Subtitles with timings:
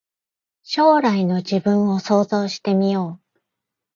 [0.63, 3.37] 将来の自分を想像してみよう